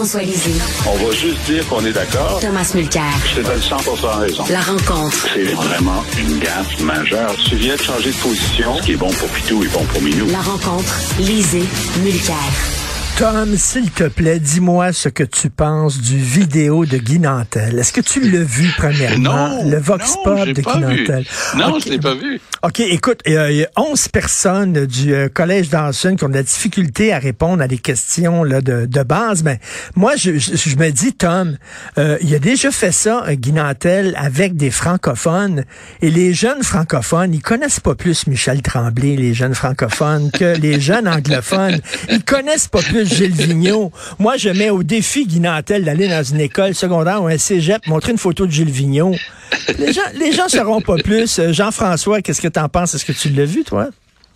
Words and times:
Jean-François 0.00 0.22
Lisée. 0.22 0.54
On 0.86 0.96
va 0.96 1.12
juste 1.12 1.42
dire 1.44 1.68
qu'on 1.68 1.84
est 1.84 1.92
d'accord. 1.92 2.38
Thomas 2.40 2.72
Mulcair. 2.74 3.02
Je 3.26 3.42
te 3.42 3.46
donne 3.46 3.60
100 3.60 3.76
raison. 4.18 4.44
La 4.48 4.60
rencontre. 4.62 5.26
C'est 5.34 5.52
vraiment 5.52 6.02
une 6.18 6.38
gaffe 6.38 6.80
majeure. 6.80 7.34
Tu 7.46 7.56
viens 7.56 7.76
de 7.76 7.82
changer 7.82 8.10
de 8.10 8.16
position. 8.16 8.78
Ce 8.78 8.82
qui 8.82 8.92
est 8.92 8.96
bon 8.96 9.10
pour 9.10 9.28
Pitou 9.28 9.62
est 9.62 9.68
bon 9.68 9.84
pour 9.84 10.00
Minou. 10.00 10.26
La 10.30 10.40
rencontre. 10.40 10.94
Lisée. 11.18 11.64
Mulcair. 12.02 12.34
Tom, 13.18 13.54
s'il 13.58 13.90
te 13.90 14.04
plaît, 14.04 14.38
dis-moi 14.40 14.94
ce 14.94 15.10
que 15.10 15.24
tu 15.24 15.50
penses 15.50 15.98
du 15.98 16.16
vidéo 16.16 16.86
de 16.86 16.96
Guy 16.96 17.18
Nantel. 17.18 17.78
Est-ce 17.78 17.92
que 17.92 18.00
tu 18.00 18.20
l'as 18.20 18.42
vu 18.42 18.72
premièrement? 18.78 19.48
Non, 19.50 19.68
le 19.70 19.78
Vox 19.78 20.14
non, 20.16 20.22
Pop 20.24 20.48
de 20.48 20.62
pas 20.62 20.76
Guy 20.78 20.84
vu. 20.84 21.00
Nantel. 21.02 21.26
Non, 21.56 21.74
Ok. 21.74 21.82
je 21.84 21.90
l'ai 21.90 21.98
pas 21.98 22.14
vu. 22.14 22.40
OK, 22.62 22.80
écoute, 22.80 23.20
il 23.24 23.32
y 23.32 23.64
a 23.64 23.70
11 23.78 24.08
personnes 24.08 24.84
du 24.84 25.14
euh, 25.14 25.30
Collège 25.32 25.70
d'Anson 25.70 26.14
qui 26.14 26.24
ont 26.24 26.28
de 26.28 26.34
la 26.34 26.42
difficulté 26.42 27.10
à 27.10 27.18
répondre 27.18 27.62
à 27.62 27.68
des 27.68 27.78
questions 27.78 28.44
là, 28.44 28.60
de, 28.60 28.84
de 28.84 29.02
base. 29.02 29.42
Mais 29.42 29.60
moi, 29.96 30.14
je, 30.16 30.36
je, 30.36 30.56
je 30.56 30.76
me 30.76 30.90
dis, 30.90 31.14
Tom, 31.14 31.56
euh, 31.96 32.18
il 32.20 32.34
a 32.34 32.38
déjà 32.38 32.70
fait 32.70 32.92
ça, 32.92 33.24
euh, 33.26 33.32
Guy 33.32 33.52
Nantel, 33.52 34.14
avec 34.18 34.56
des 34.56 34.70
francophones. 34.70 35.64
Et 36.02 36.10
les 36.10 36.34
jeunes 36.34 36.62
francophones, 36.62 37.32
ils 37.32 37.40
connaissent 37.40 37.80
pas 37.80 37.94
plus 37.94 38.26
Michel 38.26 38.60
Tremblay, 38.60 39.16
les 39.16 39.32
jeunes 39.32 39.54
francophones, 39.54 40.30
que 40.30 40.54
les 40.58 40.80
jeunes 40.80 41.08
anglophones. 41.08 41.80
Ils 42.10 42.22
connaissent 42.22 42.68
pas 42.68 42.82
plus 42.82 43.08
Gilles 43.08 43.32
Vigneault. 43.32 43.90
Moi, 44.18 44.36
je 44.36 44.50
mets 44.50 44.68
au 44.68 44.82
défi 44.82 45.26
Guy 45.26 45.40
Nantel 45.40 45.86
d'aller 45.86 46.08
dans 46.08 46.22
une 46.22 46.40
école 46.40 46.74
secondaire 46.74 47.22
ou 47.22 47.26
un 47.28 47.38
cégep, 47.38 47.86
montrer 47.86 48.12
une 48.12 48.18
photo 48.18 48.46
de 48.46 48.52
Gilles 48.52 48.70
Vigneault. 48.70 49.16
Les 49.78 49.92
gens, 49.92 50.02
les 50.14 50.32
gens 50.32 50.48
sauront 50.48 50.80
pas 50.80 50.96
plus. 50.96 51.38
Euh, 51.38 51.52
Jean-François, 51.52 52.22
qu'est-ce 52.22 52.40
que 52.40 52.48
t'en 52.48 52.68
penses? 52.68 52.94
Est-ce 52.94 53.04
que 53.04 53.12
tu 53.12 53.30
l'as 53.30 53.44
vu, 53.44 53.64
toi? 53.64 53.88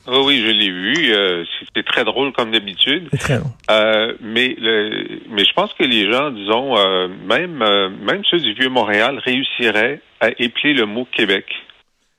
Oh 0.06 0.24
oui, 0.26 0.42
je 0.44 0.50
l'ai 0.50 0.70
vu. 0.70 1.14
Euh, 1.14 1.44
C'était 1.60 1.82
très 1.82 2.04
drôle 2.04 2.32
comme 2.32 2.50
d'habitude. 2.50 3.08
C'est 3.12 3.18
très 3.18 3.38
long. 3.38 3.52
Euh, 3.70 4.14
mais 4.20 4.54
le, 4.58 5.20
mais 5.30 5.44
je 5.44 5.52
pense 5.54 5.72
que 5.74 5.84
les 5.84 6.10
gens, 6.12 6.30
disons, 6.30 6.76
euh, 6.76 7.08
même 7.26 7.58
même 8.02 8.22
ceux 8.30 8.38
du 8.38 8.52
vieux 8.52 8.68
Montréal 8.68 9.18
réussiraient 9.24 10.00
à 10.20 10.28
épeler 10.38 10.74
le 10.74 10.84
mot 10.84 11.06
Québec. 11.10 11.46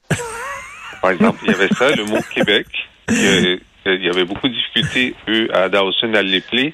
Par 1.01 1.11
exemple, 1.11 1.39
il 1.43 1.51
y 1.51 1.53
avait 1.53 1.73
ça, 1.75 1.95
le 1.95 2.05
mot 2.05 2.19
Québec. 2.33 2.65
Il 3.09 4.03
y 4.03 4.09
avait 4.09 4.25
beaucoup 4.25 4.47
de 4.47 4.53
difficultés, 4.53 5.13
eux, 5.29 5.47
à 5.53 5.69
Dawson 5.69 6.11
à 6.15 6.23
l'épeler. 6.23 6.73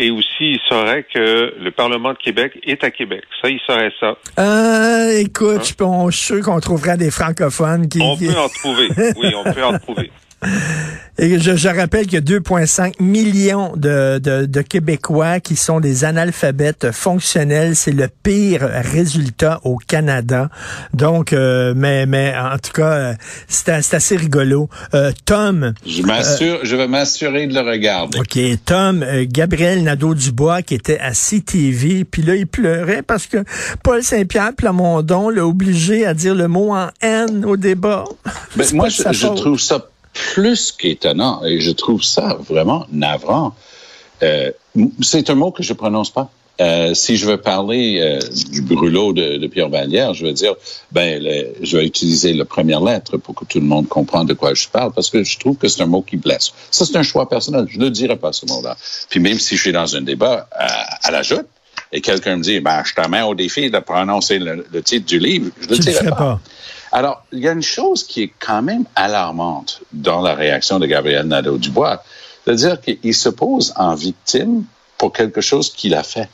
Et 0.00 0.10
aussi, 0.10 0.28
ils 0.52 0.60
sauraient 0.68 1.04
que 1.12 1.54
le 1.58 1.70
Parlement 1.70 2.12
de 2.12 2.18
Québec 2.18 2.52
est 2.64 2.84
à 2.84 2.90
Québec. 2.90 3.22
Ça, 3.42 3.48
ils 3.48 3.60
sauraient 3.66 3.92
ça. 3.98 4.16
Euh, 4.38 5.18
écoute, 5.18 5.66
je 5.66 5.74
pense- 5.74 6.12
je 6.12 6.16
suis 6.18 6.26
sûr 6.36 6.44
qu'on 6.44 6.60
trouvera 6.60 6.96
des 6.96 7.10
francophones 7.10 7.88
qui... 7.88 8.00
On 8.00 8.16
peut 8.16 8.28
en 8.38 8.48
trouver. 8.48 8.88
Oui, 9.16 9.34
on 9.34 9.52
peut 9.52 9.64
en 9.64 9.78
trouver. 9.78 10.10
Et 11.20 11.40
je, 11.40 11.56
je 11.56 11.68
rappelle 11.68 12.06
qu'il 12.06 12.14
y 12.14 12.16
a 12.18 12.38
2,5 12.38 13.02
millions 13.02 13.72
de, 13.76 14.20
de, 14.22 14.46
de 14.46 14.60
Québécois 14.60 15.40
qui 15.40 15.56
sont 15.56 15.80
des 15.80 16.04
analphabètes 16.04 16.92
fonctionnels. 16.92 17.74
C'est 17.74 17.90
le 17.90 18.08
pire 18.22 18.60
résultat 18.62 19.60
au 19.64 19.78
Canada. 19.78 20.48
Donc, 20.94 21.32
euh, 21.32 21.74
mais, 21.76 22.06
mais 22.06 22.32
en 22.36 22.56
tout 22.58 22.70
cas, 22.70 22.92
euh, 22.92 23.14
c'est 23.48 23.68
assez 23.94 24.16
rigolo. 24.16 24.68
Euh, 24.94 25.10
Tom, 25.24 25.74
Je 25.84 26.02
m'assure, 26.02 26.60
je 26.62 26.76
vais 26.76 26.86
m'assurer 26.86 27.48
de 27.48 27.54
le 27.54 27.68
regarder. 27.68 28.20
OK, 28.20 28.38
Tom, 28.64 29.02
euh, 29.02 29.26
Gabriel 29.28 29.82
Nadeau-Dubois 29.82 30.62
qui 30.62 30.74
était 30.74 31.00
à 31.00 31.14
CTV, 31.14 32.04
puis 32.04 32.22
là, 32.22 32.36
il 32.36 32.46
pleurait 32.46 33.02
parce 33.02 33.26
que 33.26 33.38
Paul 33.82 34.04
Saint-Pierre 34.04 34.52
Plamondon 34.56 35.30
l'a 35.30 35.44
obligé 35.44 36.06
à 36.06 36.14
dire 36.14 36.36
le 36.36 36.46
mot 36.46 36.72
en 36.72 36.90
N 37.00 37.44
au 37.44 37.56
débat. 37.56 38.04
Ben, 38.54 38.66
moi, 38.74 38.88
je, 38.88 39.02
je 39.10 39.26
trouve 39.26 39.58
ça 39.58 39.84
plus 40.32 40.72
qu'étonnant 40.72 41.44
et 41.44 41.60
je 41.60 41.70
trouve 41.70 42.02
ça 42.02 42.36
vraiment 42.48 42.86
navrant. 42.92 43.54
Euh, 44.22 44.50
c'est 45.02 45.30
un 45.30 45.34
mot 45.34 45.50
que 45.50 45.62
je 45.62 45.72
prononce 45.72 46.10
pas. 46.10 46.30
Euh, 46.60 46.92
si 46.92 47.16
je 47.16 47.24
veux 47.24 47.36
parler 47.36 48.00
euh, 48.00 48.18
du 48.50 48.62
brûlot 48.62 49.12
de, 49.12 49.36
de 49.36 49.46
Pierre 49.46 49.68
Vallière, 49.68 50.12
je 50.12 50.26
vais 50.26 50.32
dire, 50.32 50.54
ben, 50.90 51.22
le- 51.22 51.54
je 51.62 51.76
vais 51.76 51.86
utiliser 51.86 52.32
la 52.32 52.44
première 52.44 52.80
lettre 52.80 53.16
pour 53.16 53.36
que 53.36 53.44
tout 53.44 53.60
le 53.60 53.64
monde 53.66 53.86
comprenne 53.86 54.26
de 54.26 54.34
quoi 54.34 54.54
je 54.54 54.66
parle, 54.66 54.92
parce 54.92 55.08
que 55.08 55.22
je 55.22 55.38
trouve 55.38 55.56
que 55.56 55.68
c'est 55.68 55.82
un 55.82 55.86
mot 55.86 56.02
qui 56.02 56.16
blesse. 56.16 56.52
Ça, 56.72 56.84
c'est 56.84 56.96
un 56.96 57.04
choix 57.04 57.28
personnel. 57.28 57.66
Je 57.70 57.78
ne 57.78 57.88
dirai 57.88 58.16
pas 58.16 58.32
ce 58.32 58.44
mot-là. 58.46 58.76
Puis 59.08 59.20
même 59.20 59.38
si 59.38 59.56
je 59.56 59.60
suis 59.62 59.72
dans 59.72 59.94
un 59.94 60.02
débat 60.02 60.48
à, 60.50 61.06
à 61.06 61.10
la 61.12 61.22
joute, 61.22 61.46
et 61.92 62.00
quelqu'un 62.00 62.36
me 62.36 62.42
dit, 62.42 62.58
ben, 62.58 62.82
je 62.84 62.92
te 62.92 63.08
mets 63.08 63.22
au 63.22 63.36
défi 63.36 63.70
de 63.70 63.78
prononcer 63.78 64.40
le, 64.40 64.66
le 64.72 64.82
titre 64.82 65.06
du 65.06 65.20
livre, 65.20 65.50
je 65.60 65.66
ne 65.68 65.70
le 65.74 65.78
dirai 65.78 65.94
ferais 66.06 66.10
pas. 66.16 66.40
Alors, 66.92 67.24
il 67.32 67.40
y 67.40 67.48
a 67.48 67.52
une 67.52 67.62
chose 67.62 68.04
qui 68.04 68.22
est 68.22 68.32
quand 68.38 68.62
même 68.62 68.84
alarmante 68.94 69.80
dans 69.92 70.20
la 70.20 70.34
réaction 70.34 70.78
de 70.78 70.86
Gabriel 70.86 71.26
Nadeau-Dubois, 71.26 72.02
c'est-à-dire 72.44 72.80
qu'il 72.80 73.14
se 73.14 73.28
pose 73.28 73.74
en 73.76 73.94
victime 73.94 74.64
pour 74.96 75.12
quelque 75.12 75.40
chose 75.40 75.72
qu'il 75.72 75.94
a 75.94 76.02
fait. 76.02 76.28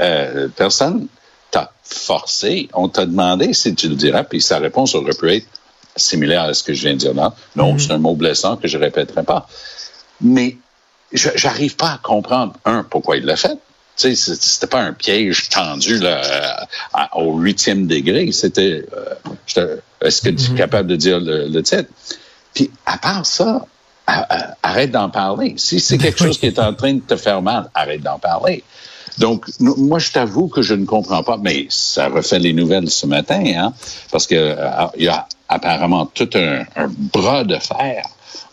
Euh, 0.00 0.48
personne 0.54 1.08
t'a 1.50 1.72
forcé, 1.82 2.68
on 2.74 2.88
t'a 2.88 3.06
demandé 3.06 3.52
si 3.52 3.74
tu 3.74 3.88
le 3.88 3.94
dirais, 3.94 4.24
puis 4.24 4.40
sa 4.40 4.58
réponse 4.58 4.94
aurait 4.94 5.14
pu 5.14 5.30
être 5.32 5.46
similaire 5.94 6.42
à 6.42 6.54
ce 6.54 6.62
que 6.62 6.74
je 6.74 6.82
viens 6.82 6.92
de 6.92 6.98
dire 6.98 7.14
là. 7.14 7.34
Non, 7.54 7.78
c'est 7.78 7.92
un 7.92 7.98
mot 7.98 8.14
blessant 8.14 8.56
que 8.56 8.68
je 8.68 8.76
répéterai 8.78 9.24
pas. 9.24 9.46
Mais 10.20 10.56
je 11.12 11.30
j'arrive 11.34 11.76
pas 11.76 11.92
à 11.92 11.98
comprendre, 11.98 12.54
un, 12.64 12.82
pourquoi 12.82 13.16
il 13.16 13.24
l'a 13.24 13.36
fait. 13.36 13.58
Tu 13.96 14.14
sais, 14.14 14.34
c'était 14.38 14.66
pas 14.66 14.80
un 14.82 14.92
piège 14.92 15.48
tendu 15.48 15.98
là, 15.98 16.66
à- 16.92 17.16
au 17.18 17.38
huitième 17.38 17.86
degré. 17.86 18.30
C'était, 18.32 18.84
euh, 19.56 19.76
est-ce 20.02 20.20
que 20.22 20.28
tu 20.30 20.52
es 20.52 20.54
capable 20.54 20.88
de 20.88 20.96
dire 20.96 21.18
le, 21.18 21.48
le 21.48 21.62
titre? 21.62 21.88
Puis 22.54 22.70
à 22.84 22.98
part 22.98 23.24
ça, 23.24 23.64
arrête 24.62 24.90
d'en 24.90 25.08
parler. 25.10 25.54
Si 25.56 25.80
c'est 25.80 25.98
quelque 25.98 26.18
chose 26.24 26.38
qui 26.38 26.46
est 26.46 26.58
en 26.58 26.74
train 26.74 26.94
de 26.94 27.00
te 27.00 27.16
faire 27.16 27.40
mal, 27.42 27.70
arrête 27.74 28.02
d'en 28.02 28.18
parler. 28.18 28.62
Donc, 29.18 29.46
moi, 29.60 29.98
je 29.98 30.10
t'avoue 30.12 30.48
que 30.48 30.60
je 30.60 30.74
ne 30.74 30.84
comprends 30.84 31.22
pas, 31.22 31.38
mais 31.38 31.66
ça 31.70 32.08
refait 32.08 32.38
les 32.38 32.52
nouvelles 32.52 32.90
ce 32.90 33.06
matin, 33.06 33.42
hein, 33.56 33.72
parce 34.12 34.26
que 34.26 34.34
euh, 34.34 34.86
il 34.98 35.04
y 35.04 35.08
a 35.08 35.26
apparemment 35.48 36.04
tout 36.04 36.28
un, 36.34 36.64
un 36.76 36.88
bras 37.14 37.42
de 37.44 37.56
fer 37.56 38.04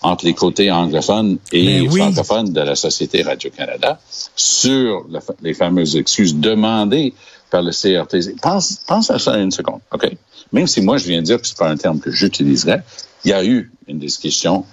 entre 0.03 0.25
les 0.25 0.34
côtés 0.34 0.69
anglophones 0.69 1.38
et 1.52 1.81
Ben 1.81 1.90
oui. 1.91 2.00
francophones 2.02 2.52
de 2.52 2.62
la 2.62 2.75
Société 2.75 3.24
Radio-Canada 3.24 4.00
sur 4.36 5.06
la 5.09 5.22
les 5.41 5.53
fameuses 5.53 5.96
excuses 5.96 6.36
demandées 6.36 7.14
par 7.50 7.64
le 7.64 7.72
CRTC. 7.72 8.36
Pense, 8.41 8.80
pense 8.88 9.09
à 9.09 9.19
ça 9.19 9.38
une 9.38 9.52
seconde, 9.52 9.80
OK? 9.91 10.12
Même 10.52 10.68
si 10.68 10.81
moi, 10.81 10.97
je 10.97 11.06
viens 11.06 11.22
de 11.22 11.25
dire 11.25 11.41
que 11.41 11.47
c'est 11.47 11.58
pas 11.58 11.69
un 11.69 11.78
terme 11.78 12.00
que 12.00 12.12
j'utiliserais, 12.12 12.84
il 13.24 13.31
y 13.31 13.34
a 13.34 13.44
eu 13.44 13.72
une 13.88 14.00
discussion 14.00 14.66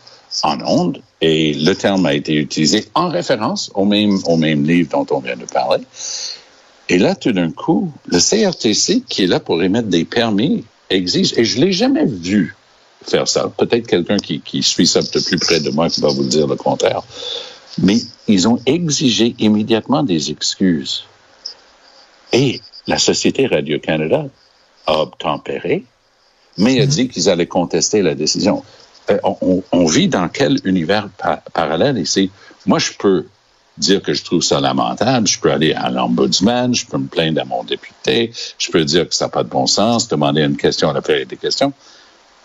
en 0.42 0.60
ondes 0.62 1.02
et 1.20 1.54
le 1.54 1.74
terme 1.74 2.06
a 2.06 2.14
été 2.14 2.34
utilisé 2.34 2.86
en 2.94 3.08
référence 3.08 3.70
au 3.74 3.84
même, 3.84 4.18
au 4.26 4.36
même 4.36 4.64
livre 4.64 4.90
dont 4.90 5.06
on 5.10 5.20
vient 5.20 5.36
de 5.36 5.44
parler. 5.44 5.84
Et 6.88 6.98
là, 6.98 7.14
tout 7.14 7.32
d'un 7.32 7.50
coup, 7.50 7.92
le 8.06 8.18
CRTC, 8.18 9.02
qui 9.08 9.24
est 9.24 9.26
là 9.26 9.40
pour 9.40 9.62
émettre 9.62 9.88
des 9.88 10.04
permis, 10.04 10.64
exige, 10.88 11.34
et 11.36 11.44
je 11.44 11.60
l'ai 11.60 11.72
jamais 11.72 12.04
vu 12.04 12.56
faire 13.06 13.28
ça. 13.28 13.50
Peut-être 13.56 13.86
quelqu'un 13.86 14.16
qui, 14.18 14.40
qui 14.40 14.62
suit 14.62 14.86
ça 14.86 15.00
de 15.00 15.20
plus 15.20 15.38
près 15.38 15.60
de 15.60 15.70
moi 15.70 15.88
qui 15.88 16.00
va 16.00 16.08
vous 16.08 16.24
dire 16.24 16.46
le 16.46 16.56
contraire. 16.56 17.02
Mais 17.82 17.96
ils 18.28 18.48
ont 18.48 18.58
exigé 18.66 19.34
immédiatement 19.38 20.02
des 20.02 20.30
excuses. 20.30 21.04
Et 22.32 22.60
la 22.86 22.98
Société 22.98 23.46
Radio-Canada 23.46 24.26
a 24.86 25.00
obtempéré, 25.00 25.84
mais 26.58 26.80
a 26.80 26.86
dit 26.86 27.08
qu'ils 27.08 27.28
allaient 27.28 27.46
contester 27.46 28.02
la 28.02 28.14
décision. 28.14 28.62
Euh, 29.10 29.18
on, 29.24 29.36
on- 29.40 29.62
on 29.72 29.84
vit 29.86 30.08
dans 30.08 30.28
quel 30.28 30.58
univers 30.64 31.08
pa- 31.16 31.42
parallèle? 31.52 31.98
Ici? 31.98 32.30
Moi, 32.66 32.78
je 32.78 32.92
peux 32.98 33.26
dire 33.78 34.02
que 34.02 34.12
je 34.12 34.22
trouve 34.24 34.42
ça 34.42 34.60
lamentable, 34.60 35.26
je 35.26 35.40
peux 35.40 35.50
aller 35.50 35.72
à 35.72 35.88
l'ombudsman, 35.90 36.74
je 36.74 36.84
peux 36.86 36.98
me 36.98 37.06
plaindre 37.06 37.40
à 37.40 37.44
mon 37.44 37.64
député, 37.64 38.30
je 38.58 38.70
peux 38.70 38.84
dire 38.84 39.08
que 39.08 39.14
ça 39.14 39.24
n'a 39.26 39.28
pas 39.30 39.42
de 39.42 39.48
bon 39.48 39.66
sens, 39.66 40.06
demander 40.08 40.42
une 40.42 40.56
question 40.58 40.90
à 40.90 40.92
la 40.92 41.00
période 41.00 41.28
des 41.28 41.38
questions, 41.38 41.72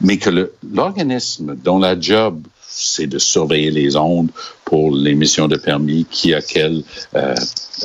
mais 0.01 0.17
que 0.17 0.29
le- 0.29 0.53
l'organisme 0.73 1.55
dont 1.55 1.79
la 1.79 1.99
job 1.99 2.41
c'est 2.77 3.07
de 3.07 3.19
surveiller 3.19 3.71
les 3.71 3.95
ondes 3.95 4.29
pour 4.65 4.91
l'émission 4.93 5.47
de 5.47 5.55
permis, 5.55 6.05
qui 6.11 6.33
a 6.33 6.41
quelle 6.41 6.83
euh, 7.15 7.33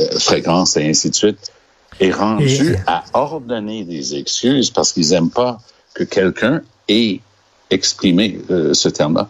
euh, 0.01 0.19
fréquence 0.19 0.77
et 0.77 0.89
ainsi 0.89 1.11
de 1.11 1.15
suite, 1.15 1.53
est 2.01 2.11
rendu 2.11 2.75
à 2.89 3.05
ordonner 3.13 3.85
des 3.85 4.17
excuses 4.17 4.71
parce 4.71 4.93
qu'ils 4.93 5.11
n'aiment 5.11 5.31
pas 5.31 5.61
que 5.95 6.03
quelqu'un 6.03 6.63
ait 6.89 7.21
exprimé 7.71 8.41
euh, 8.51 8.75
ce 8.75 8.89
terme-là. 8.89 9.29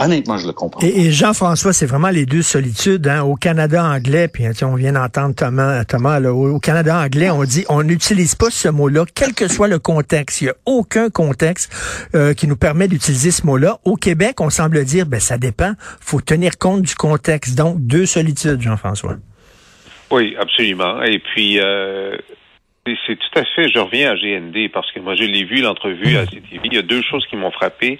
Honnêtement, 0.00 0.38
je 0.38 0.46
le 0.46 0.52
comprends. 0.52 0.80
Et, 0.86 1.10
Jean-François, 1.10 1.72
c'est 1.72 1.86
vraiment 1.86 2.10
les 2.10 2.24
deux 2.24 2.42
solitudes. 2.42 3.08
Hein. 3.08 3.22
Au 3.22 3.34
Canada 3.34 3.84
anglais, 3.84 4.28
puis 4.28 4.44
on 4.62 4.76
vient 4.76 4.92
d'entendre 4.92 5.34
Thomas, 5.34 5.84
Thomas 5.84 6.20
là, 6.20 6.32
au, 6.32 6.60
Canada 6.60 6.96
anglais, 6.96 7.30
on 7.30 7.42
dit 7.42 7.64
on 7.68 7.82
n'utilise 7.82 8.36
pas 8.36 8.50
ce 8.50 8.68
mot-là, 8.68 9.04
quel 9.12 9.34
que 9.34 9.48
soit 9.48 9.66
le 9.66 9.80
contexte. 9.80 10.40
Il 10.40 10.44
n'y 10.44 10.50
a 10.50 10.54
aucun 10.66 11.10
contexte 11.10 11.72
euh, 12.14 12.32
qui 12.32 12.46
nous 12.46 12.56
permet 12.56 12.86
d'utiliser 12.86 13.32
ce 13.32 13.44
mot-là. 13.44 13.78
Au 13.84 13.96
Québec, 13.96 14.40
on 14.40 14.50
semble 14.50 14.84
dire, 14.84 15.06
ben 15.06 15.18
ça 15.18 15.36
dépend. 15.36 15.72
faut 16.00 16.20
tenir 16.20 16.58
compte 16.58 16.82
du 16.82 16.94
contexte. 16.94 17.58
Donc, 17.58 17.78
deux 17.80 18.06
solitudes, 18.06 18.60
Jean-François. 18.60 19.16
Oui, 20.12 20.36
absolument. 20.38 21.02
Et 21.02 21.18
puis, 21.18 21.58
euh, 21.58 22.16
c'est 23.06 23.16
tout 23.16 23.38
à 23.38 23.44
fait, 23.56 23.68
je 23.68 23.78
reviens 23.78 24.12
à 24.12 24.14
GND 24.14 24.70
parce 24.72 24.90
que 24.92 25.00
moi, 25.00 25.14
je 25.14 25.24
l'ai 25.24 25.44
vu, 25.44 25.60
l'entrevue 25.60 26.16
à 26.16 26.24
CTV. 26.24 26.60
Il 26.64 26.74
y 26.74 26.78
a 26.78 26.82
deux 26.82 27.02
choses 27.02 27.26
qui 27.28 27.36
m'ont 27.36 27.50
frappé. 27.50 27.98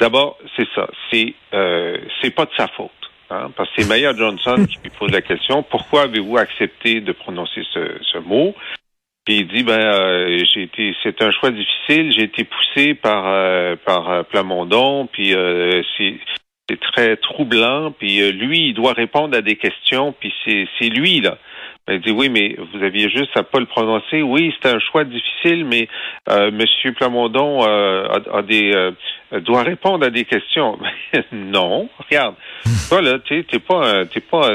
D'abord, 0.00 0.38
c'est 0.56 0.68
ça. 0.74 0.88
C'est 1.10 1.34
euh, 1.54 1.98
c'est 2.20 2.30
pas 2.30 2.44
de 2.44 2.52
sa 2.56 2.68
faute. 2.68 2.90
Hein, 3.30 3.50
parce 3.56 3.68
que 3.70 3.82
c'est 3.82 3.88
Maya 3.88 4.14
Johnson 4.16 4.64
qui 4.66 4.78
lui 4.82 4.90
pose 4.90 5.10
la 5.10 5.20
question 5.20 5.62
pourquoi 5.62 6.04
avez-vous 6.04 6.38
accepté 6.38 7.02
de 7.02 7.12
prononcer 7.12 7.62
ce, 7.74 7.98
ce 8.00 8.18
mot? 8.18 8.54
Puis 9.24 9.40
il 9.40 9.48
dit 9.48 9.62
ben 9.62 9.78
euh, 9.78 10.42
j'ai 10.54 10.62
été 10.62 10.94
c'est 11.02 11.20
un 11.20 11.30
choix 11.30 11.50
difficile. 11.50 12.12
J'ai 12.12 12.22
été 12.22 12.44
poussé 12.44 12.94
par 12.94 13.24
euh, 13.26 13.76
par 13.76 14.10
euh, 14.10 14.22
Plamondon. 14.22 15.06
Puis 15.12 15.34
c'est 15.96 16.14
c'est 16.68 16.80
très 16.80 17.16
troublant. 17.16 17.90
Puis 17.90 18.32
lui, 18.32 18.68
il 18.68 18.74
doit 18.74 18.92
répondre 18.92 19.36
à 19.36 19.42
des 19.42 19.56
questions. 19.56 20.12
Puis 20.12 20.32
c'est 20.44 20.66
c'est 20.78 20.88
lui 20.88 21.20
là 21.20 21.38
elle 21.88 22.00
dit 22.00 22.10
oui, 22.10 22.28
mais 22.28 22.54
vous 22.58 22.84
aviez 22.84 23.08
juste 23.08 23.34
à 23.34 23.42
pas 23.42 23.60
le 23.60 23.66
prononcer. 23.66 24.20
Oui, 24.20 24.54
c'est 24.60 24.68
un 24.68 24.78
choix 24.78 25.04
difficile, 25.04 25.64
mais 25.64 25.88
euh, 26.28 26.50
Monsieur 26.50 26.92
Plamondon 26.92 27.66
euh, 27.66 28.06
a, 28.30 28.42
des 28.42 28.72
euh, 28.74 28.92
doit 29.40 29.62
répondre 29.62 30.04
à 30.04 30.10
des 30.10 30.26
questions. 30.26 30.78
non, 31.32 31.88
regarde, 31.98 32.34
toi 32.90 33.00
là, 33.00 33.18
tu 33.20 33.42
t'es 33.44 33.58
pas, 33.58 34.04
t'es 34.04 34.20
pas, 34.20 34.50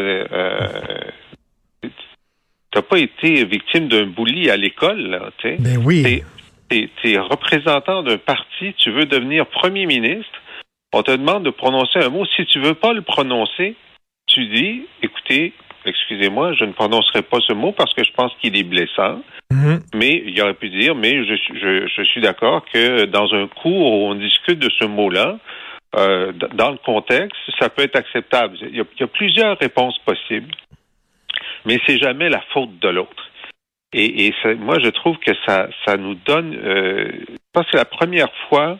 t'as 2.71 2.81
pas 2.83 2.99
été 2.99 3.45
victime 3.45 3.87
d'un 3.87 4.05
bully 4.05 4.51
à 4.51 4.57
l'école, 4.57 5.01
là, 5.01 5.31
tu 5.39 5.55
Ben 5.59 5.81
oui. 5.83 6.23
T'es, 6.69 6.89
es 7.03 7.17
représentant 7.17 8.03
d'un 8.03 8.17
parti, 8.17 8.73
tu 8.77 8.91
veux 8.91 9.05
devenir 9.05 9.47
premier 9.47 9.87
ministre. 9.87 10.41
On 10.93 11.01
te 11.01 11.11
demande 11.11 11.43
de 11.43 11.49
prononcer 11.49 11.99
un 11.99 12.09
mot. 12.09 12.25
Si 12.35 12.45
tu 12.45 12.59
veux 12.59 12.75
pas 12.75 12.93
le 12.93 13.01
prononcer, 13.01 13.75
tu 14.27 14.45
dis, 14.47 14.85
écoutez, 15.01 15.53
excusez-moi, 15.85 16.53
je 16.53 16.65
ne 16.65 16.73
prononcerai 16.73 17.21
pas 17.21 17.39
ce 17.47 17.53
mot 17.53 17.71
parce 17.71 17.93
que 17.93 18.03
je 18.03 18.11
pense 18.13 18.31
qu'il 18.41 18.57
est 18.57 18.63
blessant. 18.63 19.21
Mhm. 19.51 19.81
Mais 19.95 20.23
il 20.25 20.41
aurait 20.41 20.53
pu 20.53 20.69
dire, 20.69 20.95
mais 20.95 21.25
je, 21.25 21.35
je, 21.35 21.87
je 21.87 22.03
suis 22.03 22.21
d'accord 22.21 22.65
que 22.65 23.05
dans 23.05 23.33
un 23.33 23.47
cours 23.47 23.93
où 23.93 24.07
on 24.07 24.15
discute 24.15 24.59
de 24.59 24.69
ce 24.79 24.85
mot-là, 24.85 25.37
euh, 25.95 26.31
dans 26.53 26.71
le 26.71 26.77
contexte, 26.77 27.39
ça 27.59 27.69
peut 27.69 27.83
être 27.83 27.95
acceptable. 27.95 28.57
Il 28.61 28.75
y 28.75 28.81
a, 28.81 28.83
il 28.95 28.99
y 28.99 29.03
a 29.03 29.07
plusieurs 29.07 29.57
réponses 29.59 29.97
possibles, 29.99 30.51
mais 31.65 31.79
c'est 31.85 31.99
jamais 31.99 32.29
la 32.29 32.41
faute 32.51 32.79
de 32.79 32.89
l'autre. 32.89 33.29
Et, 33.93 34.27
et 34.27 34.33
moi, 34.55 34.79
je 34.79 34.89
trouve 34.89 35.17
que 35.19 35.31
ça, 35.45 35.69
ça 35.85 35.97
nous 35.97 36.15
donne. 36.15 36.55
Euh, 36.55 37.11
je 37.29 37.35
pense 37.53 37.65
que 37.65 37.71
c'est 37.73 37.77
la 37.77 37.85
première 37.85 38.33
fois 38.49 38.79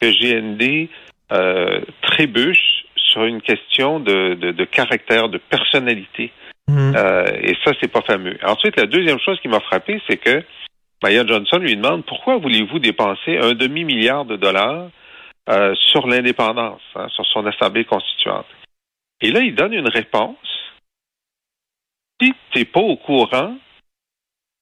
que 0.00 0.06
GND 0.06 0.88
euh, 1.32 1.80
trébuche 2.02 2.81
sur 3.12 3.24
une 3.24 3.42
question 3.42 4.00
de, 4.00 4.34
de, 4.34 4.50
de 4.52 4.64
caractère, 4.64 5.28
de 5.28 5.38
personnalité. 5.38 6.32
Mm. 6.68 6.94
Euh, 6.96 7.26
et 7.42 7.56
ça, 7.64 7.72
c'est 7.80 7.90
pas 7.90 8.02
fameux. 8.02 8.38
Ensuite, 8.42 8.76
la 8.76 8.86
deuxième 8.86 9.20
chose 9.20 9.38
qui 9.40 9.48
m'a 9.48 9.60
frappé, 9.60 10.00
c'est 10.08 10.16
que 10.16 10.42
Maya 11.02 11.26
Johnson 11.26 11.58
lui 11.58 11.76
demande 11.76 12.04
pourquoi 12.04 12.38
voulez-vous 12.38 12.78
dépenser 12.78 13.38
un 13.38 13.54
demi-milliard 13.54 14.24
de 14.24 14.36
dollars 14.36 14.88
euh, 15.48 15.74
sur 15.74 16.06
l'indépendance, 16.06 16.82
hein, 16.94 17.08
sur 17.08 17.26
son 17.26 17.44
assemblée 17.46 17.84
constituante? 17.84 18.46
Et 19.20 19.30
là, 19.30 19.40
il 19.40 19.54
donne 19.54 19.72
une 19.72 19.88
réponse. 19.88 20.36
Si 22.20 22.32
tu 22.52 22.58
n'es 22.58 22.64
pas 22.64 22.80
au 22.80 22.96
courant, 22.96 23.56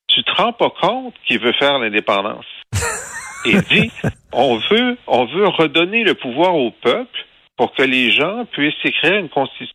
tu 0.08 0.25
te 0.25 0.32
rends 0.32 0.52
pas 0.52 0.70
compte 0.70 1.14
qu'il 1.26 1.38
veut 1.38 1.52
faire 1.52 1.79
l'indépendance. 1.79 2.47
Et 3.47 3.50
il 3.50 3.62
dit, 3.62 3.91
on 4.32 4.56
veut, 4.56 4.99
on 5.06 5.25
veut 5.25 5.47
redonner 5.49 6.05
le 6.05 6.14
pouvoir 6.14 6.55
au 6.55 6.70
peuple 6.70 7.26
pour 7.61 7.75
que 7.75 7.83
les 7.83 8.11
gens 8.11 8.47
puissent 8.47 8.73
écrire 8.85 9.17
une, 9.17 9.29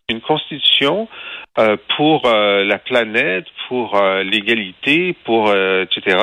une 0.08 0.20
constitution 0.20 1.06
euh, 1.56 1.76
pour 1.96 2.26
euh, 2.26 2.64
la 2.64 2.78
planète, 2.78 3.44
pour 3.68 3.94
euh, 3.94 4.24
l'égalité, 4.24 5.14
pour 5.24 5.54
etc. 5.54 6.18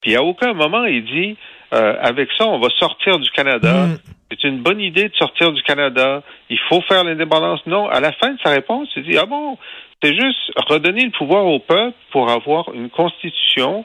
Puis 0.00 0.16
à 0.16 0.22
aucun 0.22 0.54
moment 0.54 0.86
il 0.86 1.04
dit 1.04 1.36
avec 1.70 2.30
ça 2.38 2.46
on 2.46 2.58
va 2.58 2.70
sortir 2.78 3.18
du 3.18 3.28
Canada. 3.32 3.88
Mm. 3.88 3.98
C'est 4.30 4.48
une 4.48 4.62
bonne 4.62 4.80
idée 4.80 5.10
de 5.10 5.14
sortir 5.14 5.52
du 5.52 5.62
Canada. 5.62 6.22
Il 6.48 6.58
faut 6.70 6.80
faire 6.88 7.04
l'indépendance. 7.04 7.60
Non, 7.66 7.86
à 7.86 8.00
la 8.00 8.12
fin 8.12 8.32
de 8.32 8.38
sa 8.42 8.52
réponse, 8.52 8.88
il 8.96 9.02
dit 9.02 9.18
ah 9.18 9.26
bon, 9.26 9.58
c'est 10.02 10.14
juste 10.14 10.52
redonner 10.56 11.04
le 11.04 11.10
pouvoir 11.10 11.44
au 11.44 11.58
peuple 11.58 11.98
pour 12.12 12.30
avoir 12.30 12.72
une 12.72 12.88
constitution 12.88 13.84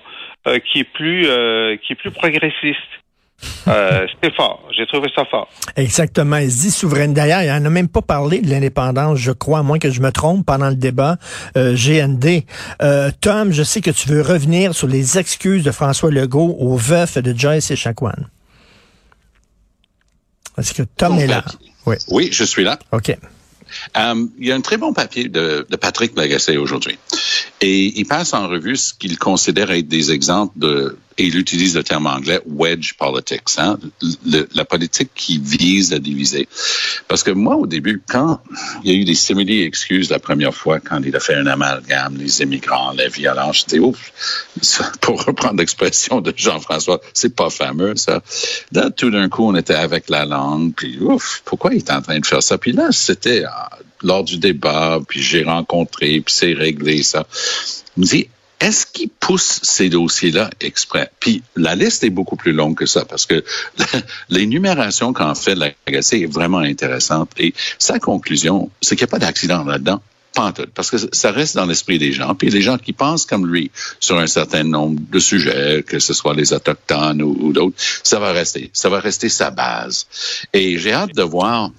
qui 0.71 0.79
est 0.79 0.89
plus 0.89 1.23
qui 1.81 1.91
est 1.91 1.99
plus 1.99 2.11
progressiste. 2.11 2.93
Euh, 3.67 4.05
C'était 4.13 4.35
fort. 4.35 4.63
J'ai 4.75 4.85
trouvé 4.87 5.09
ça 5.15 5.25
fort. 5.25 5.47
Exactement. 5.75 6.37
Il 6.37 6.51
se 6.51 6.61
dit 6.61 6.71
souveraine. 6.71 7.13
D'ailleurs, 7.13 7.41
il 7.41 7.47
n'en 7.47 7.65
a 7.65 7.69
même 7.69 7.87
pas 7.87 8.01
parlé 8.01 8.39
de 8.39 8.49
l'indépendance, 8.49 9.17
je 9.19 9.31
crois, 9.31 9.59
à 9.59 9.63
moins 9.63 9.79
que 9.79 9.91
je 9.91 10.01
me 10.01 10.11
trompe 10.11 10.45
pendant 10.45 10.69
le 10.69 10.75
débat 10.75 11.17
euh, 11.57 11.75
GND. 11.75 12.43
Euh, 12.81 13.11
Tom, 13.21 13.51
je 13.51 13.63
sais 13.63 13.81
que 13.81 13.91
tu 13.91 14.09
veux 14.09 14.21
revenir 14.21 14.73
sur 14.73 14.87
les 14.87 15.17
excuses 15.17 15.63
de 15.63 15.71
François 15.71 16.11
Legault 16.11 16.55
au 16.59 16.75
veuf 16.75 17.17
de 17.17 17.37
Joyce 17.37 17.71
et 17.71 17.73
Echaquan. 17.73 18.11
Est-ce 20.57 20.73
que 20.73 20.83
Tom 20.83 21.17
est 21.19 21.27
là? 21.27 21.45
Oui. 21.85 21.95
oui, 22.09 22.29
je 22.31 22.43
suis 22.43 22.63
là. 22.63 22.77
OK. 22.91 23.15
Euh, 23.97 24.25
il 24.39 24.47
y 24.47 24.51
a 24.51 24.55
un 24.55 24.61
très 24.61 24.77
bon 24.77 24.93
papier 24.93 25.29
de, 25.29 25.65
de 25.69 25.75
Patrick 25.75 26.17
Lagacé 26.17 26.57
aujourd'hui. 26.57 26.97
Et 27.61 27.99
il 27.99 28.05
passe 28.05 28.33
en 28.33 28.47
revue 28.47 28.75
ce 28.75 28.93
qu'il 28.93 29.17
considère 29.17 29.71
être 29.71 29.87
des 29.87 30.11
exemples 30.11 30.57
de 30.57 30.97
et 31.19 31.25
il 31.25 31.37
utilise 31.37 31.75
le 31.75 31.83
terme 31.83 32.07
anglais 32.07 32.39
wedge 32.45 32.93
politics, 32.93 33.57
hein, 33.57 33.77
la 34.53 34.63
politique 34.63 35.09
qui 35.13 35.37
vise 35.37 35.91
à 35.91 35.99
diviser. 35.99 36.47
Parce 37.09 37.23
que 37.23 37.31
moi, 37.31 37.57
au 37.57 37.67
début, 37.67 38.01
quand 38.07 38.39
il 38.83 38.91
y 38.91 38.95
a 38.95 38.97
eu 38.97 39.03
des 39.03 39.15
simili 39.15 39.61
excuses 39.61 40.09
la 40.09 40.19
première 40.19 40.55
fois, 40.55 40.79
quand 40.79 41.01
il 41.03 41.13
a 41.15 41.19
fait 41.19 41.35
un 41.35 41.45
amalgame, 41.45 42.15
les 42.17 42.41
immigrants, 42.41 42.93
la 42.93 43.09
violence, 43.09 43.57
j'étais 43.59 43.79
ouf. 43.79 44.13
Pour 45.01 45.25
reprendre 45.25 45.57
l'expression 45.57 46.21
de 46.21 46.33
Jean-François, 46.35 47.01
c'est 47.13 47.35
pas 47.35 47.49
fameux, 47.49 47.97
ça. 47.97 48.21
Là, 48.71 48.89
tout 48.89 49.11
d'un 49.11 49.27
coup, 49.27 49.45
on 49.45 49.55
était 49.55 49.75
avec 49.75 50.09
la 50.09 50.23
langue, 50.23 50.73
puis 50.73 50.99
ouf, 51.01 51.41
pourquoi 51.43 51.73
il 51.73 51.77
est 51.79 51.91
en 51.91 52.01
train 52.01 52.19
de 52.19 52.25
faire 52.25 52.41
ça? 52.41 52.57
Puis 52.57 52.71
là, 52.71 52.87
c'était 52.91 53.43
ah, 53.45 53.77
lors 54.01 54.23
du 54.23 54.37
débat, 54.37 54.99
puis 55.05 55.21
j'ai 55.21 55.43
rencontré, 55.43 56.21
puis 56.21 56.33
c'est 56.33 56.53
réglé, 56.53 57.03
ça. 57.03 57.27
Il 57.97 58.01
me 58.01 58.05
dit, 58.05 58.29
est-ce 58.59 58.85
qu'il 58.85 59.09
pousse 59.09 59.61
ces 59.63 59.89
dossiers-là 59.89 60.49
exprès? 60.59 61.11
Puis 61.19 61.43
la 61.55 61.75
liste 61.75 62.03
est 62.03 62.09
beaucoup 62.09 62.35
plus 62.35 62.51
longue 62.51 62.75
que 62.75 62.85
ça 62.85 63.05
parce 63.05 63.25
que 63.25 63.43
l'énumération 64.29 65.13
qu'en 65.13 65.35
fait 65.35 65.55
l'agacé 65.55 66.21
est 66.21 66.31
vraiment 66.31 66.59
intéressante. 66.59 67.31
Et 67.37 67.53
sa 67.77 67.99
conclusion, 67.99 68.69
c'est 68.81 68.95
qu'il 68.95 69.05
n'y 69.05 69.09
a 69.09 69.11
pas 69.11 69.19
d'accident 69.19 69.63
là-dedans. 69.63 70.01
Pas 70.35 70.51
tout, 70.51 70.67
parce 70.75 70.91
que 70.91 70.97
ça 71.11 71.31
reste 71.31 71.55
dans 71.55 71.65
l'esprit 71.65 71.97
des 71.97 72.11
gens. 72.11 72.35
Puis 72.35 72.49
les 72.49 72.61
gens 72.61 72.77
qui 72.77 72.93
pensent 72.93 73.25
comme 73.25 73.47
lui 73.47 73.71
sur 73.99 74.19
un 74.19 74.27
certain 74.27 74.63
nombre 74.63 74.99
de 75.09 75.19
sujets, 75.19 75.83
que 75.87 75.99
ce 75.99 76.13
soit 76.13 76.35
les 76.35 76.53
autochtones 76.53 77.21
ou, 77.21 77.35
ou 77.41 77.53
d'autres, 77.53 77.75
ça 78.03 78.19
va 78.19 78.31
rester. 78.31 78.69
Ça 78.73 78.89
va 78.89 78.99
rester 78.99 79.29
sa 79.29 79.49
base. 79.49 80.05
Et 80.53 80.77
j'ai 80.77 80.93
hâte 80.93 81.15
de 81.15 81.23
voir 81.23 81.71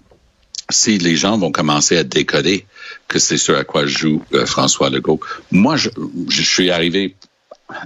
si 0.70 0.98
les 0.98 1.16
gens 1.16 1.38
vont 1.38 1.52
commencer 1.52 1.96
à 1.96 2.04
décoder 2.04 2.64
que 3.10 3.18
c'est 3.18 3.36
ce 3.36 3.52
à 3.52 3.64
quoi 3.64 3.86
joue 3.86 4.22
euh, 4.32 4.46
François 4.46 4.88
Legault. 4.88 5.20
Moi, 5.50 5.76
je, 5.76 5.90
je, 6.28 6.42
suis 6.42 6.70
arrivé 6.70 7.16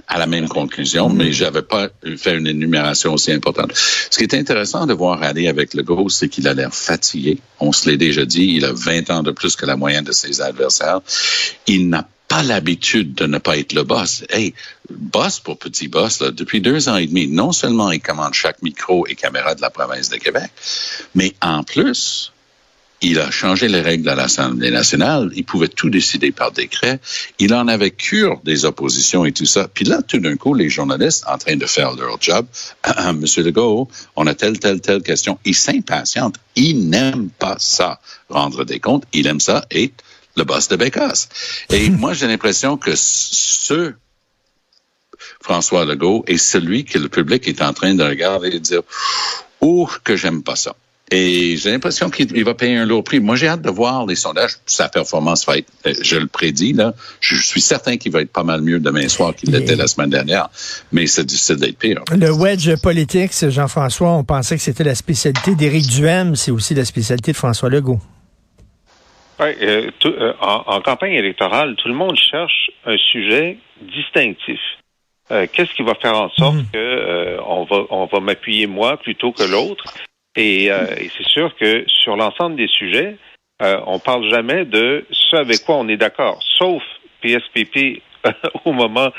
à 0.07 0.19
la 0.19 0.27
même 0.27 0.47
conclusion, 0.47 1.09
mais 1.09 1.33
j'avais 1.33 1.63
pas 1.63 1.89
fait 2.15 2.37
une 2.37 2.47
énumération 2.47 3.13
aussi 3.13 3.31
importante. 3.31 3.71
Ce 3.75 4.17
qui 4.17 4.23
est 4.23 4.35
intéressant 4.35 4.85
de 4.85 4.93
voir 4.93 5.23
aller 5.23 5.47
avec 5.47 5.73
Legault, 5.73 6.09
c'est 6.09 6.29
qu'il 6.29 6.47
a 6.47 6.53
l'air 6.53 6.73
fatigué. 6.73 7.39
On 7.59 7.71
se 7.71 7.89
l'est 7.89 7.97
déjà 7.97 8.23
dit, 8.23 8.53
il 8.55 8.65
a 8.65 8.71
20 8.71 9.09
ans 9.09 9.23
de 9.23 9.31
plus 9.31 9.55
que 9.55 9.65
la 9.65 9.75
moyenne 9.75 10.03
de 10.03 10.11
ses 10.11 10.41
adversaires. 10.41 11.01
Il 11.65 11.89
n'a 11.89 12.07
pas 12.27 12.43
l'habitude 12.43 13.15
de 13.15 13.25
ne 13.25 13.39
pas 13.39 13.57
être 13.57 13.73
le 13.73 13.83
boss. 13.83 14.23
Hey, 14.29 14.53
boss 14.89 15.39
pour 15.39 15.57
petit 15.57 15.87
boss, 15.87 16.19
depuis 16.19 16.61
deux 16.61 16.87
ans 16.87 16.97
et 16.97 17.07
demi, 17.07 17.27
non 17.27 17.51
seulement 17.51 17.91
il 17.91 18.01
commande 18.01 18.33
chaque 18.33 18.61
micro 18.61 19.07
et 19.07 19.15
caméra 19.15 19.55
de 19.55 19.61
la 19.61 19.71
province 19.71 20.09
de 20.09 20.17
Québec, 20.17 20.51
mais 21.15 21.33
en 21.41 21.63
plus, 21.63 22.31
il 23.01 23.19
a 23.19 23.29
changé 23.29 23.67
les 23.67 23.81
règles 23.81 24.07
à 24.09 24.15
l'Assemblée 24.15 24.71
nationale. 24.71 25.31
Il 25.35 25.43
pouvait 25.43 25.67
tout 25.67 25.89
décider 25.89 26.31
par 26.31 26.51
décret. 26.51 26.99
Il 27.39 27.53
en 27.53 27.67
avait 27.67 27.91
cure 27.91 28.39
des 28.43 28.65
oppositions 28.65 29.25
et 29.25 29.31
tout 29.31 29.45
ça. 29.45 29.67
Puis 29.67 29.85
là, 29.85 30.01
tout 30.01 30.19
d'un 30.19 30.35
coup, 30.37 30.53
les 30.53 30.69
journalistes, 30.69 31.23
en 31.27 31.37
train 31.37 31.55
de 31.55 31.65
faire 31.65 31.93
leur 31.93 32.21
job, 32.21 32.45
Monsieur 33.15 33.43
Legault, 33.43 33.89
on 34.15 34.25
a 34.27 34.33
telle, 34.33 34.59
telle, 34.59 34.81
telle 34.81 35.03
question. 35.03 35.37
Il 35.45 35.55
s'impatiente. 35.55 36.35
Il 36.55 36.89
n'aime 36.89 37.29
pas 37.29 37.57
ça, 37.59 37.99
rendre 38.29 38.63
des 38.63 38.79
comptes. 38.79 39.03
Il 39.13 39.27
aime 39.27 39.39
ça 39.39 39.65
être 39.71 40.03
le 40.35 40.43
boss 40.43 40.67
de 40.67 40.75
Bécasse. 40.75 41.29
Et 41.69 41.89
moi, 41.91 42.13
j'ai 42.13 42.27
l'impression 42.27 42.77
que 42.77 42.91
ce 42.95 43.93
François 45.41 45.85
Legault 45.85 46.23
est 46.27 46.37
celui 46.37 46.85
que 46.85 46.97
le 46.97 47.09
public 47.09 47.47
est 47.47 47.61
en 47.61 47.73
train 47.73 47.93
de 47.93 48.03
regarder 48.03 48.47
et 48.47 48.51
de 48.53 48.57
dire, 48.59 48.81
oh, 49.61 49.87
que 50.03 50.15
j'aime 50.15 50.43
pas 50.43 50.55
ça. 50.55 50.75
Et 51.11 51.55
j'ai 51.57 51.71
l'impression 51.71 52.09
qu'il 52.09 52.43
va 52.43 52.55
payer 52.55 52.77
un 52.77 52.85
lourd 52.85 53.03
prix. 53.03 53.19
Moi, 53.19 53.35
j'ai 53.35 53.47
hâte 53.47 53.61
de 53.61 53.69
voir 53.69 54.07
les 54.07 54.15
sondages. 54.15 54.53
Sa 54.65 54.89
performance 54.89 55.45
va 55.45 55.57
être, 55.57 55.71
euh, 55.85 55.93
je 56.01 56.17
le 56.17 56.25
prédis, 56.25 56.73
là. 56.73 56.93
Je 57.19 57.35
suis 57.35 57.61
certain 57.61 57.97
qu'il 57.97 58.11
va 58.11 58.21
être 58.21 58.33
pas 58.33 58.43
mal 58.43 58.61
mieux 58.61 58.79
demain 58.79 59.07
soir 59.07 59.35
qu'il 59.35 59.51
l'était 59.51 59.75
la 59.75 59.85
semaine 59.85 60.09
dernière. 60.09 60.49
Mais 60.91 61.05
c'est 61.05 61.23
difficile 61.23 61.57
d'être 61.57 61.77
pire. 61.77 62.01
Le 62.11 62.31
wedge 62.31 62.81
politique, 62.81 63.31
Jean-François, 63.49 64.13
on 64.13 64.23
pensait 64.23 64.55
que 64.55 64.63
c'était 64.63 64.83
la 64.83 64.95
spécialité 64.95 65.53
d'Éric 65.53 65.85
Duhem. 65.87 66.35
C'est 66.35 66.49
aussi 66.49 66.73
la 66.73 66.85
spécialité 66.85 67.33
de 67.33 67.37
François 67.37 67.69
Legault. 67.69 67.99
Oui, 69.39 69.47
euh, 69.61 69.91
euh, 70.05 70.33
en, 70.41 70.81
campagne 70.81 71.13
électorale, 71.13 71.75
tout 71.75 71.87
le 71.87 71.93
monde 71.93 72.17
cherche 72.17 72.71
un 72.85 72.97
sujet 72.97 73.59
distinctif. 73.93 74.59
Qu'est-ce 75.27 75.73
qui 75.75 75.81
va 75.81 75.95
faire 75.95 76.15
en 76.15 76.29
sorte 76.29 76.55
mmh. 76.55 76.65
que 76.71 77.37
on 77.47 77.63
va 77.65 77.77
on 77.89 78.05
va 78.05 78.19
m'appuyer 78.19 78.67
moi 78.67 78.95
plutôt 78.97 79.31
que 79.31 79.41
l'autre? 79.41 79.83
Et, 80.35 80.71
euh, 80.71 80.85
et 80.97 81.09
c'est 81.17 81.27
sûr 81.27 81.55
que 81.55 81.83
sur 81.87 82.15
l'ensemble 82.15 82.55
des 82.55 82.67
sujets, 82.67 83.17
euh, 83.61 83.79
on 83.87 83.99
parle 83.99 84.29
jamais 84.29 84.65
de 84.65 85.05
ce 85.11 85.35
avec 85.37 85.63
quoi 85.65 85.75
on 85.77 85.87
est 85.87 85.97
d'accord, 85.97 86.39
sauf 86.57 86.83
PSPP 87.21 88.01
au 88.65 88.73
moment 88.73 89.11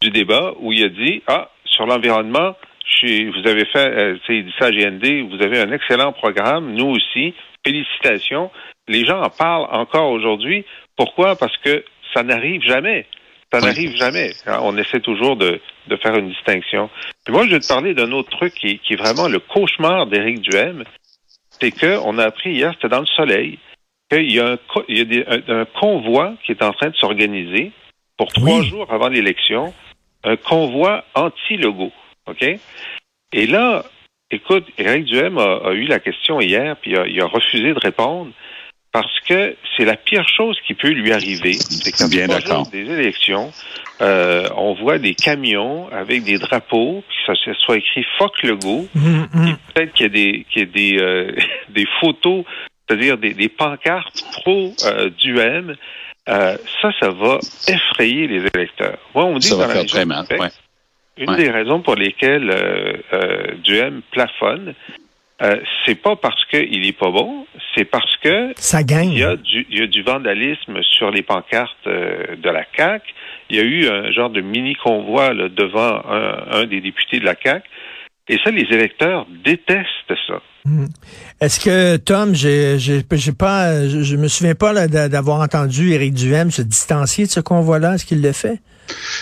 du 0.00 0.10
débat 0.10 0.54
où 0.58 0.72
il 0.72 0.84
a 0.84 0.88
dit 0.88 1.22
ah 1.26 1.50
sur 1.64 1.86
l'environnement, 1.86 2.54
vous 3.02 3.48
avez 3.48 3.64
fait, 3.66 3.90
euh, 3.90 4.18
il 4.28 4.46
dit 4.46 4.54
ça 4.58 4.66
à 4.66 4.70
GND, 4.70 5.28
vous 5.30 5.42
avez 5.42 5.60
un 5.60 5.72
excellent 5.72 6.12
programme, 6.12 6.72
nous 6.72 6.86
aussi, 6.86 7.34
félicitations. 7.64 8.50
Les 8.88 9.04
gens 9.04 9.20
en 9.20 9.30
parlent 9.30 9.68
encore 9.70 10.10
aujourd'hui. 10.10 10.64
Pourquoi? 10.96 11.36
Parce 11.36 11.56
que 11.58 11.84
ça 12.12 12.22
n'arrive 12.22 12.62
jamais. 12.62 13.06
Ça 13.52 13.60
n'arrive 13.60 13.96
jamais. 13.96 14.32
On 14.62 14.76
essaie 14.76 15.00
toujours 15.00 15.36
de, 15.36 15.60
de, 15.88 15.96
faire 15.96 16.14
une 16.16 16.28
distinction. 16.28 16.90
Puis 17.24 17.32
moi, 17.32 17.46
je 17.46 17.52
vais 17.52 17.60
te 17.60 17.68
parler 17.68 17.94
d'un 17.94 18.12
autre 18.12 18.30
truc 18.30 18.54
qui, 18.54 18.78
qui, 18.78 18.94
est 18.94 18.96
vraiment 18.96 19.28
le 19.28 19.38
cauchemar 19.38 20.06
d'Éric 20.06 20.40
Duhem. 20.40 20.84
C'est 21.50 21.70
qu'on 21.70 22.18
a 22.18 22.24
appris 22.24 22.52
hier, 22.52 22.72
c'était 22.74 22.88
dans 22.88 23.00
le 23.00 23.06
soleil, 23.06 23.58
qu'il 24.10 24.32
y 24.32 24.40
a, 24.40 24.52
un, 24.52 24.58
il 24.88 24.98
y 24.98 25.00
a 25.00 25.04
des, 25.04 25.24
un, 25.48 25.64
convoi 25.64 26.34
qui 26.44 26.52
est 26.52 26.62
en 26.62 26.72
train 26.72 26.90
de 26.90 26.96
s'organiser 26.96 27.72
pour 28.16 28.32
trois 28.32 28.62
jours 28.62 28.92
avant 28.92 29.08
l'élection, 29.08 29.72
un 30.24 30.36
convoi 30.36 31.04
anti-logo. 31.14 31.92
OK? 32.26 32.44
Et 33.32 33.46
là, 33.46 33.84
écoute, 34.30 34.66
Éric 34.78 35.04
Duhem 35.04 35.38
a, 35.38 35.68
a, 35.68 35.72
eu 35.72 35.84
la 35.84 36.00
question 36.00 36.40
hier, 36.40 36.76
puis 36.76 36.92
il 36.92 37.20
a 37.20 37.26
refusé 37.26 37.72
de 37.72 37.78
répondre 37.78 38.32
parce 38.94 39.18
que 39.26 39.56
c'est 39.76 39.84
la 39.84 39.96
pire 39.96 40.26
chose 40.28 40.56
qui 40.64 40.74
peut 40.74 40.90
lui 40.90 41.12
arriver. 41.12 41.54
C'est 41.54 41.90
quand 41.90 42.08
Bien 42.08 42.28
d'accord. 42.28 42.68
des 42.70 42.88
élections, 42.88 43.50
euh, 44.00 44.48
on 44.56 44.74
voit 44.74 44.98
des 44.98 45.16
camions 45.16 45.88
avec 45.90 46.22
des 46.22 46.38
drapeaux, 46.38 47.02
puis 47.08 47.16
ça 47.26 47.54
soit 47.58 47.78
écrit 47.78 48.06
Fuck 48.18 48.40
le 48.44 48.54
go. 48.54 48.86
Mm, 48.94 49.24
mm. 49.32 49.56
Peut-être 49.74 49.92
qu'il 49.94 50.04
y 50.04 50.06
a 50.06 50.12
des, 50.12 50.46
qu'il 50.48 50.60
y 50.60 50.62
a 50.62 50.66
des, 50.66 50.98
euh, 51.02 51.32
des 51.70 51.86
photos, 52.00 52.44
c'est-à-dire 52.86 53.18
des, 53.18 53.34
des, 53.34 53.48
pancartes 53.48 54.22
pro 54.30 54.72
euh, 54.84 55.10
du 55.10 55.40
M. 55.40 55.74
Euh, 56.28 56.56
ça, 56.80 56.92
ça 57.00 57.10
va 57.10 57.40
effrayer 57.66 58.28
les 58.28 58.44
électeurs. 58.54 58.98
Moi, 59.12 59.24
on 59.24 59.38
dit 59.38 59.48
ça 59.48 59.56
va 59.56 59.70
faire 59.70 59.86
très 59.86 60.04
mal. 60.04 60.24
Une 61.16 61.34
des 61.34 61.50
raisons 61.50 61.80
pour 61.80 61.96
lesquelles 61.96 62.48
euh, 62.48 62.92
euh, 63.12 63.54
Duhem 63.64 64.02
plafonne, 64.12 64.74
euh, 65.42 65.60
c'est 65.84 65.96
pas 65.96 66.14
parce 66.14 66.44
qu'il 66.46 66.86
est 66.86 66.96
pas 66.96 67.10
bon, 67.10 67.44
c'est 67.74 67.84
parce 67.84 68.16
que 68.22 68.52
ça 68.56 68.82
gagne. 68.82 69.12
Il 69.12 69.18
y 69.18 69.24
a 69.24 69.36
du, 69.36 69.66
il 69.70 69.78
y 69.78 69.82
a 69.82 69.86
du 69.86 70.02
vandalisme 70.02 70.80
sur 70.96 71.10
les 71.10 71.22
pancartes 71.22 71.86
euh, 71.86 72.36
de 72.36 72.50
la 72.50 72.64
CAC. 72.64 73.02
Il 73.50 73.56
y 73.56 73.60
a 73.60 73.62
eu 73.62 73.88
un 73.88 74.10
genre 74.12 74.30
de 74.30 74.40
mini 74.40 74.74
convoi 74.76 75.32
là, 75.34 75.48
devant 75.48 76.02
un, 76.08 76.60
un, 76.60 76.66
des 76.66 76.80
députés 76.80 77.20
de 77.20 77.24
la 77.24 77.34
CAC. 77.34 77.64
Et 78.28 78.38
ça, 78.42 78.50
les 78.50 78.66
électeurs 78.74 79.26
détestent 79.44 80.14
ça. 80.26 80.40
Hmm. 80.64 80.86
Est-ce 81.42 81.60
que 81.60 81.96
Tom, 81.98 82.34
j'ai, 82.34 82.78
j'ai, 82.78 83.02
pas, 83.02 83.86
je, 83.86 84.16
me 84.16 84.28
souviens 84.28 84.54
pas 84.54 84.88
d'avoir 84.88 85.40
entendu 85.40 85.92
Éric 85.92 86.14
Duhem 86.14 86.50
se 86.50 86.62
distancier 86.62 87.26
de 87.26 87.30
ce 87.30 87.40
convoi-là. 87.40 87.94
Est-ce 87.94 88.06
qu'il 88.06 88.22
le 88.22 88.32
fait? 88.32 88.60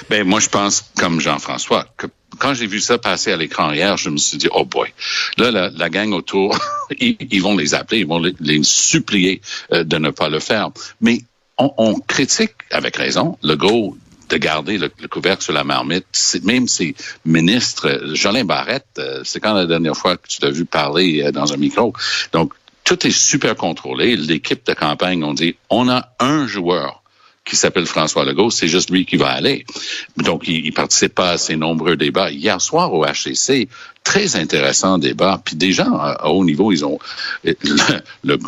Ben 0.09 0.25
moi, 0.25 0.39
je 0.39 0.49
pense 0.49 0.93
comme 0.97 1.21
Jean-François 1.21 1.87
que 1.97 2.07
quand 2.39 2.55
j'ai 2.55 2.67
vu 2.67 2.81
ça 2.81 2.99
passer 2.99 3.33
à 3.33 3.37
l'écran 3.37 3.73
hier, 3.73 3.97
je 3.97 4.09
me 4.09 4.17
suis 4.17 4.39
dit, 4.39 4.49
oh 4.53 4.65
boy, 4.65 4.93
là, 5.39 5.51
la, 5.51 5.71
la 5.71 5.89
gang 5.89 6.13
autour, 6.13 6.59
ils, 6.99 7.43
vont 7.43 7.57
les 7.57 7.75
appeler, 7.75 8.01
ils 8.01 8.07
vont 8.07 8.23
les, 8.41 8.63
supplier 8.63 9.41
euh, 9.73 9.85
de 9.85 9.99
ne 9.99 10.11
pas 10.11 10.29
le 10.29 10.41
faire. 10.41 10.71
Mais 11.01 11.21
on, 11.59 11.73
on 11.77 11.95
critique, 12.01 12.53
avec 12.71 12.97
raison, 12.97 13.39
le 13.43 13.57
go 13.57 13.97
de 14.33 14.39
garder 14.39 14.79
le, 14.79 14.89
couvercle 15.09 15.43
sur 15.43 15.53
la 15.53 15.65
marmite. 15.65 16.07
Même 16.43 16.67
ces 16.67 16.95
ministres, 17.25 18.15
Jolin 18.15 18.45
Barrette, 18.45 18.87
euh, 18.99 19.21
c'est 19.25 19.41
quand 19.41 19.53
la 19.53 19.67
dernière 19.67 19.97
fois 19.97 20.17
que 20.17 20.27
tu 20.27 20.39
t'as 20.39 20.51
vu 20.51 20.65
parler 20.65 21.23
euh, 21.23 21.33
dans 21.33 21.53
un 21.53 21.59
micro. 21.59 21.93
Donc, 22.33 22.55
tout 22.85 23.07
est 23.07 23.11
super 23.11 23.55
contrôlé. 23.57 24.17
L'équipe 24.17 24.67
de 24.67 24.73
campagne, 24.73 25.23
on 25.23 25.35
dit, 25.35 25.57
on 25.69 25.89
a 25.89 26.09
un 26.19 26.47
joueur 26.47 27.02
qui 27.45 27.57
s'appelle 27.57 27.87
François 27.87 28.25
Legault, 28.25 28.51
c'est 28.51 28.69
juste 28.69 28.91
lui 28.91 29.05
qui 29.05 29.17
va 29.17 29.31
aller. 29.31 29.65
Donc, 30.17 30.45
il, 30.47 30.65
il 30.65 30.73
participe 30.73 31.15
pas 31.15 31.31
à 31.31 31.39
ces 31.39 31.57
nombreux 31.57 31.97
débats. 31.97 32.31
Hier 32.31 32.61
soir 32.61 32.93
au 32.93 33.05
HCC, 33.05 33.69
très 34.05 34.37
intéressant 34.37 34.99
débat. 34.99 35.41
Puis 35.45 35.57
des 35.57 35.73
gens 35.73 35.97
à, 35.97 36.29
haut 36.29 36.45
niveau, 36.45 36.73
ils 36.73 36.85
ont 36.85 36.99
le, 37.45 37.55
le 38.25 38.39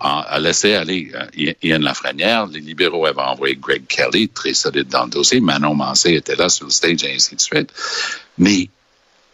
a, 0.00 0.38
laissé 0.38 0.74
aller 0.74 1.10
euh, 1.14 1.52
Ian 1.62 1.80
Lafrenière. 1.80 2.46
Les 2.46 2.60
libéraux 2.60 3.06
avaient 3.06 3.20
envoyé 3.20 3.56
Greg 3.56 3.86
Kelly, 3.88 4.28
très 4.28 4.54
solide 4.54 4.88
dans 4.88 5.04
le 5.04 5.10
dossier. 5.10 5.40
Manon 5.40 5.74
Mancé 5.74 6.14
était 6.14 6.36
là 6.36 6.48
sur 6.48 6.66
le 6.66 6.72
stage 6.72 7.02
et 7.04 7.14
ainsi 7.14 7.34
de 7.34 7.40
suite. 7.40 7.70
Mais 8.38 8.68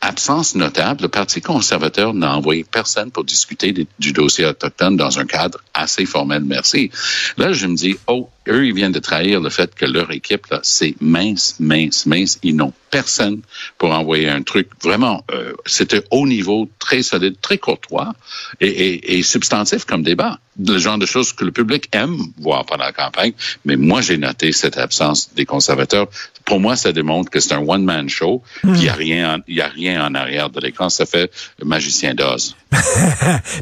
absence 0.01 0.55
notable, 0.55 1.03
le 1.03 1.09
Parti 1.09 1.41
conservateur 1.41 2.15
n'a 2.15 2.35
envoyé 2.37 2.65
personne 2.65 3.11
pour 3.11 3.25
discuter 3.25 3.87
du 3.99 4.13
dossier 4.13 4.47
autochtone 4.47 4.97
dans 4.97 5.19
un 5.19 5.27
cadre 5.27 5.61
assez 5.75 6.07
formel, 6.07 6.43
merci. 6.45 6.91
Là, 7.37 7.53
je 7.53 7.67
me 7.67 7.75
dis, 7.75 7.99
oh, 8.07 8.29
eux, 8.51 8.67
ils 8.67 8.75
viennent 8.75 8.93
de 8.93 8.99
trahir 8.99 9.41
le 9.41 9.51
fait 9.51 9.75
que 9.75 9.87
leur 9.87 10.11
équipe, 10.11 10.47
là, 10.51 10.61
c'est 10.63 10.95
mince, 11.01 11.57
mince, 11.61 12.07
mince. 12.07 12.39
Ils 12.43 12.57
n'ont 12.57 12.73
personne 12.91 13.41
pour 13.79 13.93
envoyer 13.93 14.29
un 14.29 14.43
truc 14.43 14.69
vraiment, 14.83 15.25
euh, 15.31 15.53
c'était 15.65 16.03
haut 16.11 16.27
niveau, 16.27 16.69
très 16.79 17.03
solide, 17.03 17.37
très 17.41 17.59
courtois 17.59 18.13
et, 18.61 18.69
et, 18.69 19.19
et, 19.19 19.23
substantif 19.23 19.85
comme 19.85 20.03
débat. 20.03 20.39
Le 20.59 20.79
genre 20.79 20.99
de 20.99 21.07
choses 21.07 21.33
que 21.33 21.45
le 21.45 21.53
public 21.53 21.89
aime 21.93 22.19
voir 22.39 22.67
pendant 22.67 22.85
la 22.85 22.93
campagne. 22.93 23.33
Mais 23.65 23.77
moi, 23.77 24.01
j'ai 24.01 24.19
noté 24.19 24.53
cette 24.53 24.77
absence 24.77 25.33
des 25.35 25.47
conservateurs. 25.47 26.09
Pour 26.45 26.61
moi, 26.61 26.77
ça 26.77 26.93
démontre 26.93 27.31
que 27.31 27.41
c'est 27.41 27.55
un 27.55 27.65
one-man 27.67 28.09
show. 28.09 28.43
Il 28.65 28.73
n'y 28.73 28.89
a 28.89 28.93
rien, 28.93 29.39
il 29.47 29.55
y 29.55 29.61
a 29.61 29.69
rien 29.69 30.05
en 30.05 30.15
arrière 30.15 30.51
de 30.51 30.61
l'écran. 30.61 30.91
Ça 30.91 31.07
fait 31.07 31.31
magicien 31.63 32.15
d'Oz. 32.15 32.57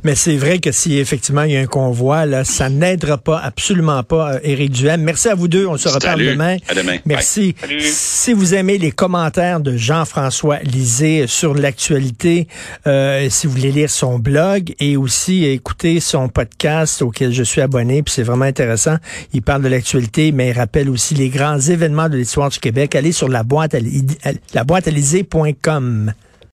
Mais 0.04 0.14
c'est 0.14 0.36
vrai 0.36 0.58
que 0.58 0.72
si 0.72 0.98
effectivement 0.98 1.42
il 1.42 1.52
y 1.52 1.56
a 1.56 1.60
un 1.60 1.66
convoi, 1.66 2.26
là, 2.26 2.44
ça 2.44 2.68
n'aidera 2.68 3.18
pas, 3.18 3.38
absolument 3.38 4.02
pas, 4.02 4.34
euh, 4.34 4.40
Éric 4.42 4.74
Duhem. 4.78 5.02
Merci 5.02 5.28
à 5.28 5.34
vous 5.34 5.48
deux. 5.48 5.66
On 5.66 5.76
se 5.76 5.88
reparle 5.88 6.24
demain. 6.24 6.56
À 6.68 6.74
demain. 6.74 6.98
Merci. 7.04 7.54
Si 7.80 8.32
vous 8.32 8.54
aimez 8.54 8.78
les 8.78 8.92
commentaires 8.92 9.60
de 9.60 9.76
Jean-François 9.76 10.58
Lisée 10.58 11.26
sur 11.26 11.54
l'actualité, 11.54 12.48
euh, 12.86 13.28
si 13.30 13.46
vous 13.46 13.54
voulez 13.54 13.72
lire 13.72 13.90
son 13.90 14.18
blog 14.18 14.74
et 14.80 14.96
aussi 14.96 15.44
écouter 15.44 16.00
son 16.00 16.28
podcast 16.28 17.02
auquel 17.02 17.32
je 17.32 17.42
suis 17.42 17.60
abonné, 17.60 18.02
puis 18.02 18.14
c'est 18.14 18.22
vraiment 18.22 18.44
intéressant. 18.44 18.96
Il 19.32 19.42
parle 19.42 19.62
de 19.62 19.68
l'actualité, 19.68 20.32
mais 20.32 20.50
il 20.50 20.52
rappelle 20.52 20.88
aussi 20.88 21.14
les 21.14 21.28
grands 21.28 21.60
événements 21.60 22.08
de 22.08 22.16
l'histoire 22.16 22.50
du 22.50 22.58
Québec. 22.58 22.94
Allez 22.94 23.12
sur 23.12 23.28
la 23.28 23.42
boîte 23.42 23.74
à, 23.74 23.78
la 24.54 24.64
boîte 24.64 24.88